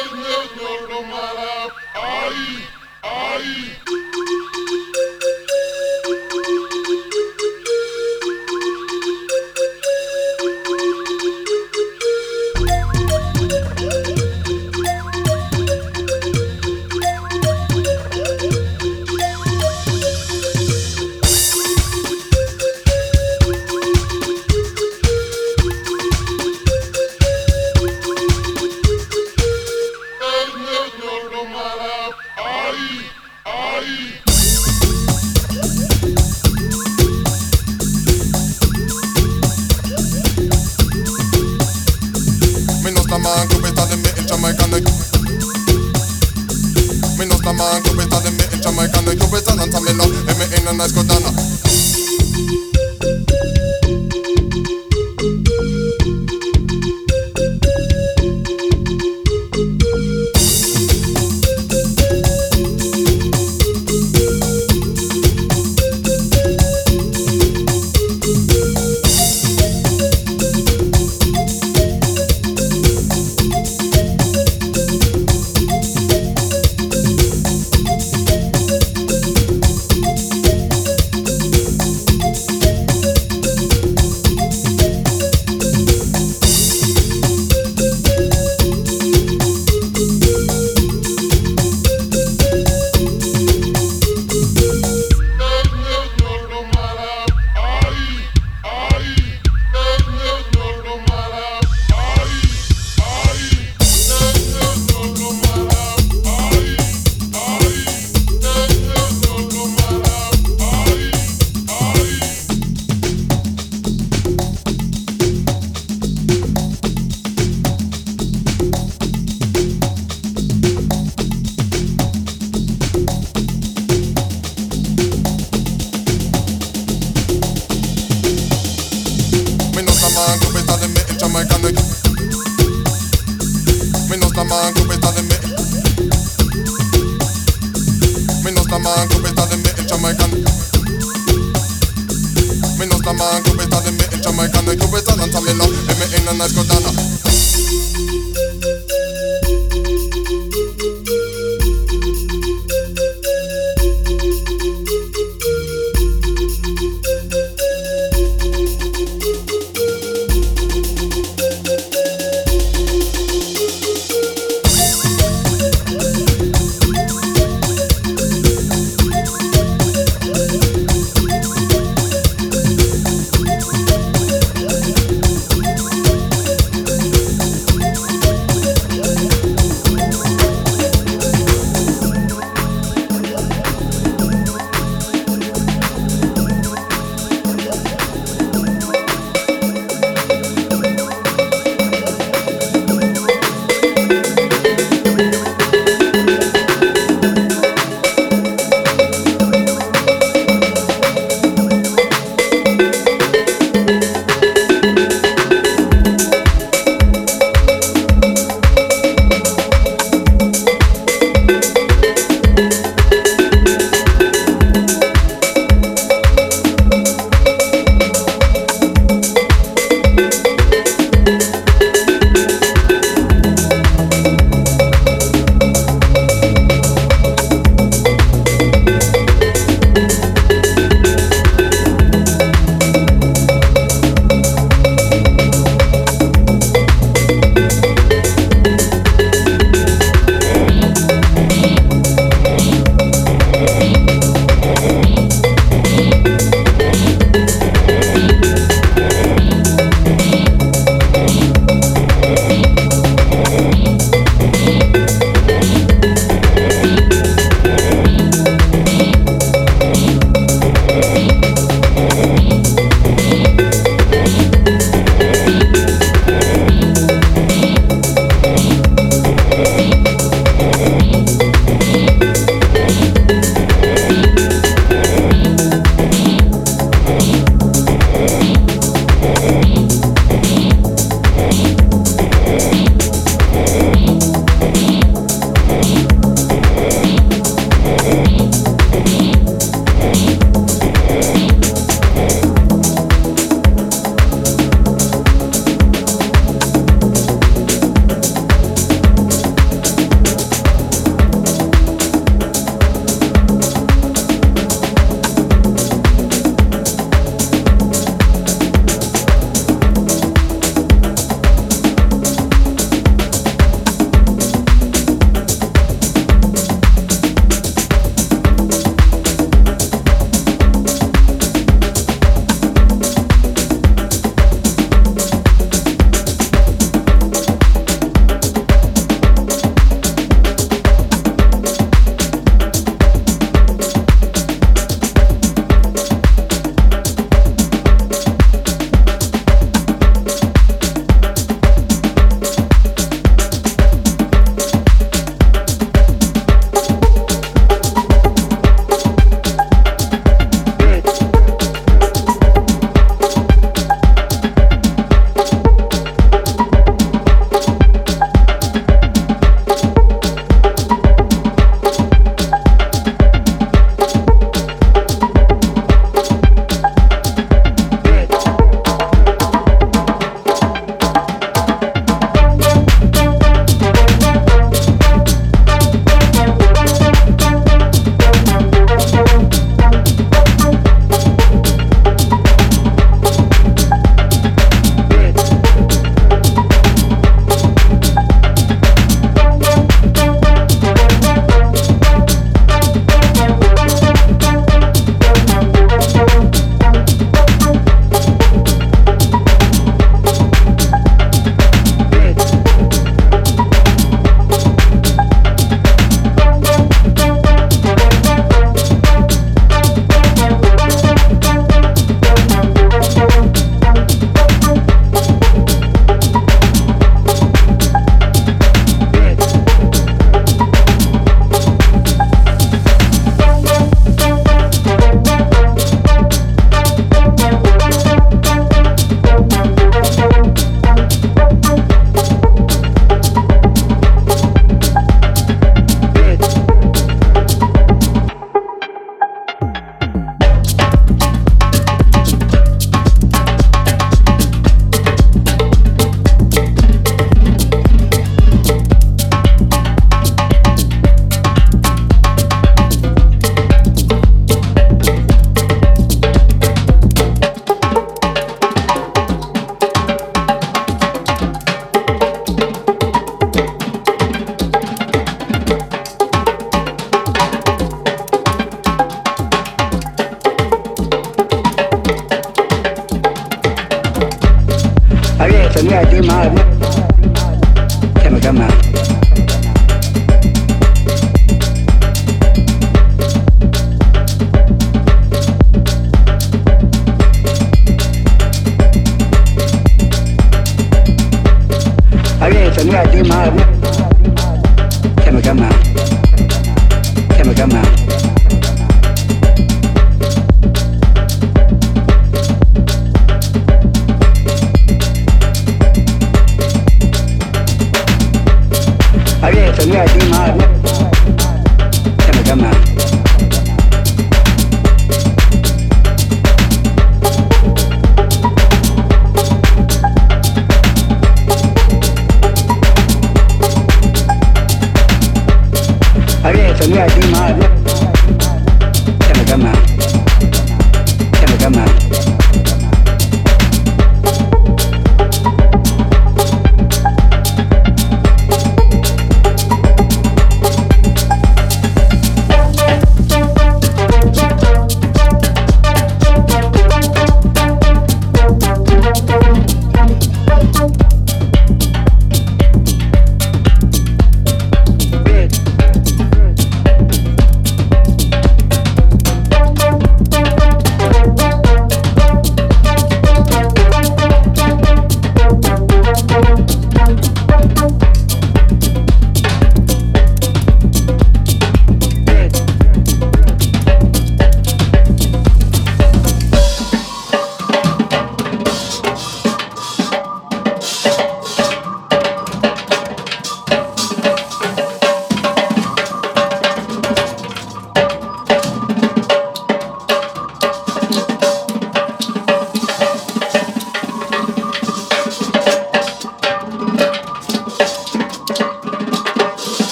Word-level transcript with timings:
el 0.00 0.16
niño 0.16 0.70
no 0.88 1.16
hará. 1.16 1.74
¡Ay! 1.94 2.68
¡Ay! 3.02 3.73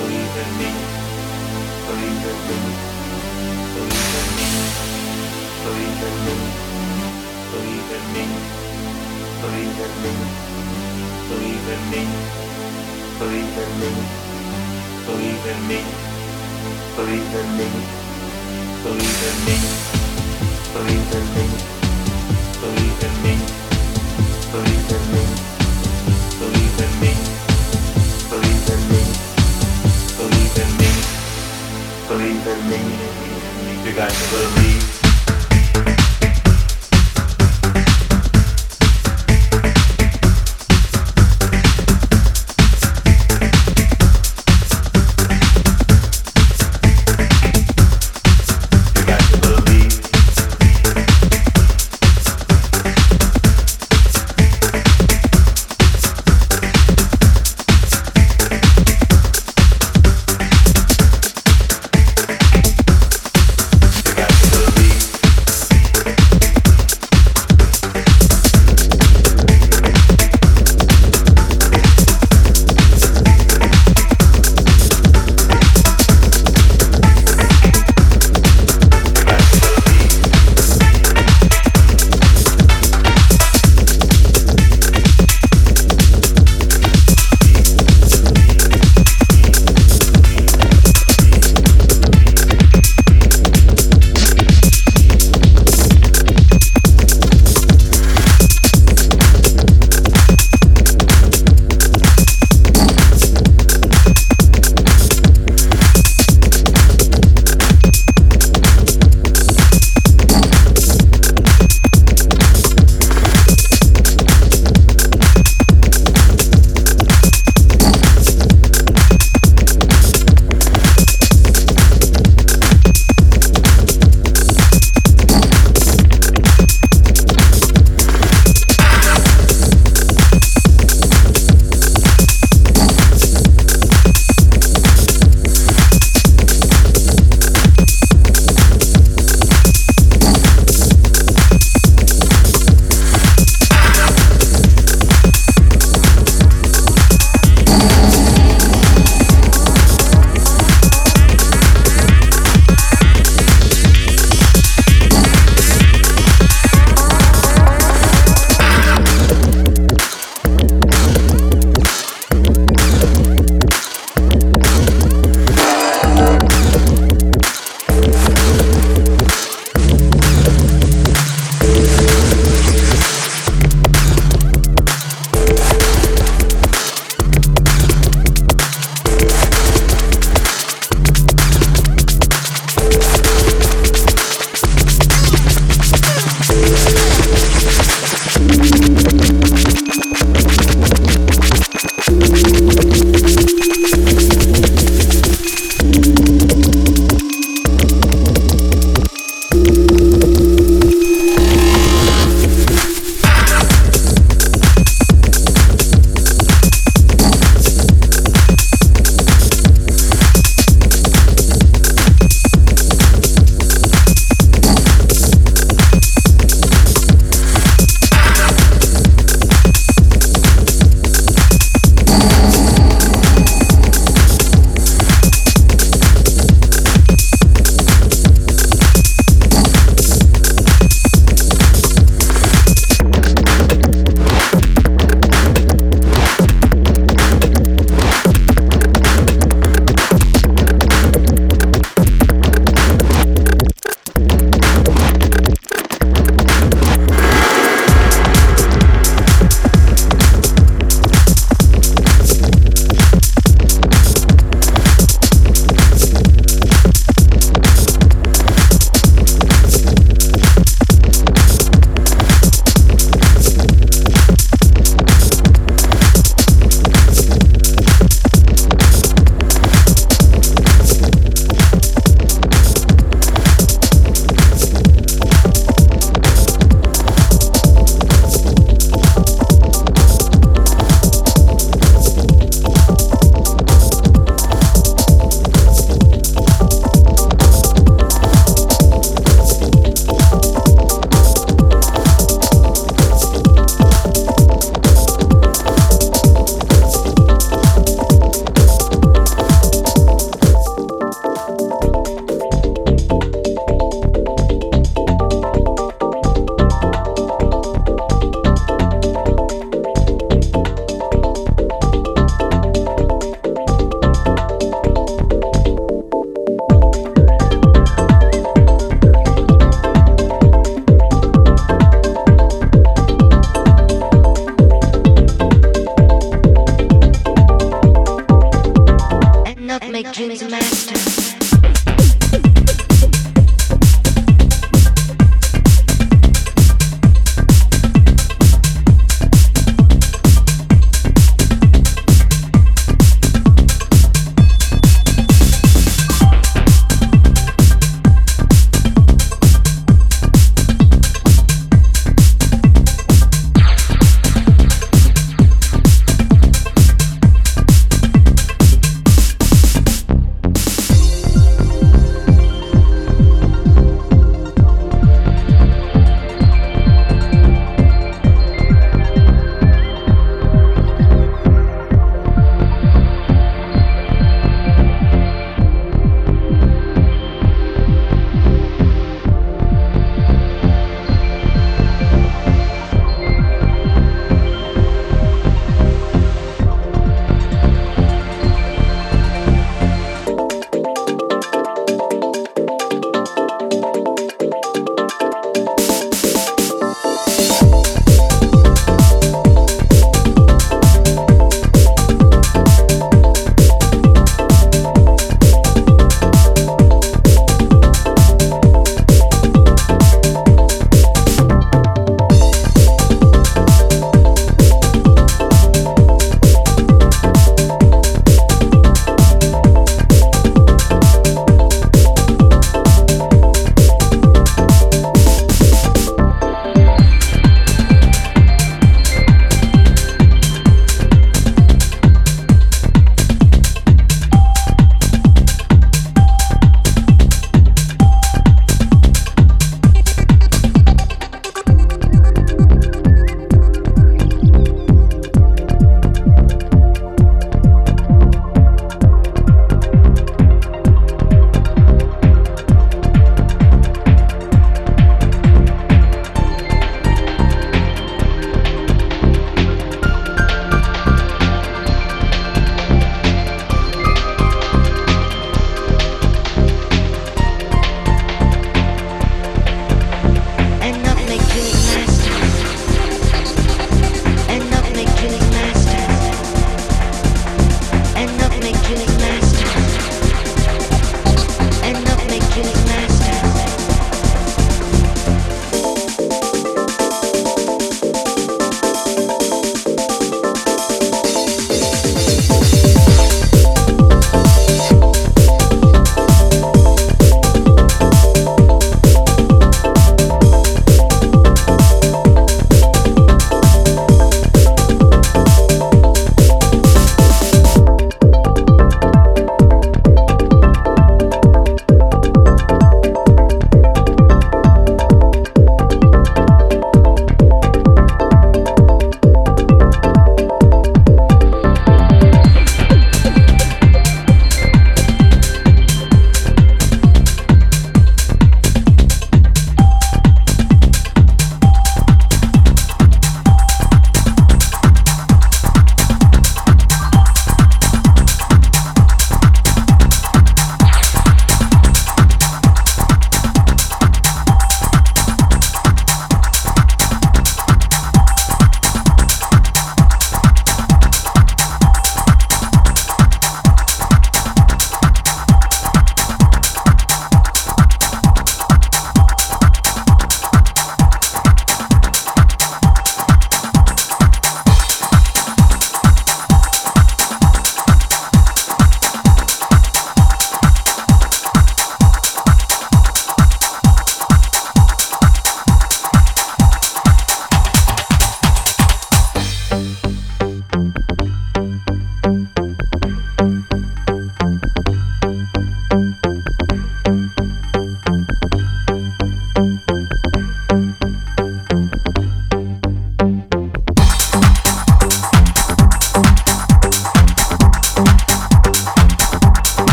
Believe 0.00 0.36
in 0.42 0.50
me. 0.56 0.70
Believe 1.86 2.26
in 2.32 2.40
me. 2.48 2.58
Believe 3.74 4.14
in 4.20 4.28
me. 4.36 4.48
Believe 5.64 6.04
in 6.08 6.16
me. 6.24 6.36
Believe 7.52 7.90
in 7.96 8.04
me. 8.14 8.24
Believe 9.42 9.80
in 9.84 9.92
me. 10.02 10.14
Believe 11.28 11.68
in 11.74 11.82
me. 11.92 12.02
Believe 13.18 13.58
in 13.58 13.72
me. 13.80 13.90
Believe 15.04 15.46
in 15.52 15.68
me. 15.68 15.80
Believe 16.96 17.34
in 17.40 17.56
me. 17.58 17.68
Believe 18.82 19.22
in 19.28 19.38
me. 19.44 19.56
Believe 20.72 21.14
in 21.18 21.26
me. 21.36 21.46
Believe 22.62 23.04
in 23.04 23.14
me. 23.22 23.34
Believe 24.52 24.92
in 24.96 25.12
me. 25.12 25.19
you 33.90 33.96
guys 33.96 34.12
to 34.12 34.30
believe. 34.30 34.79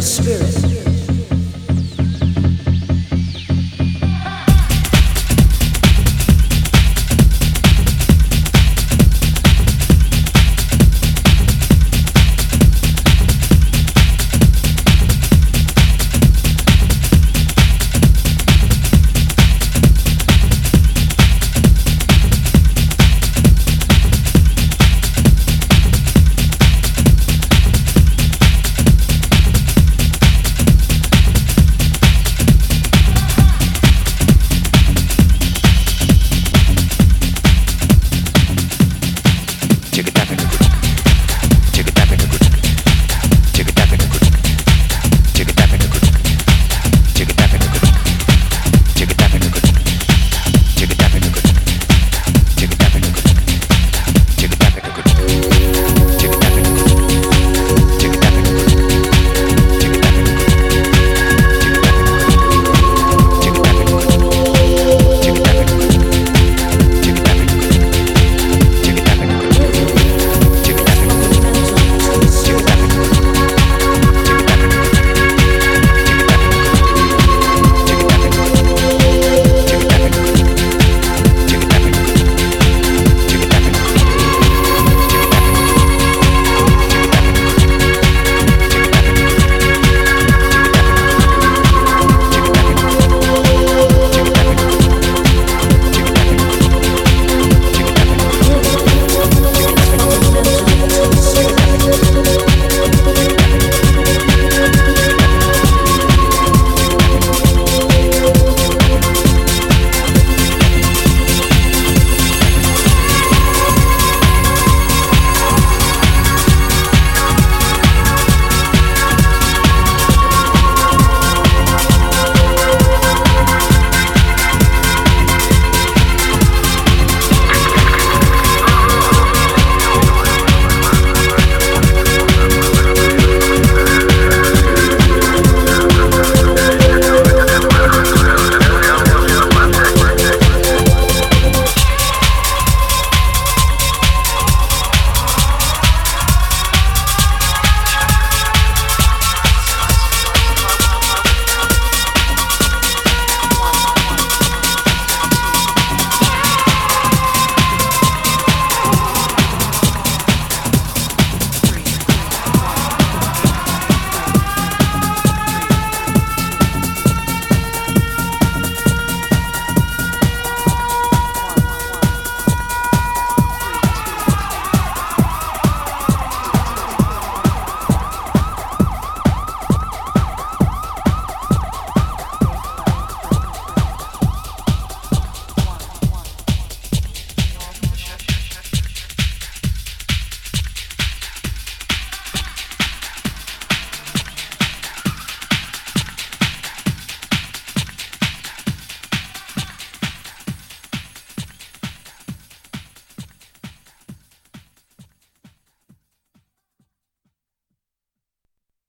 The 0.00 0.06
spirit. 0.06 0.79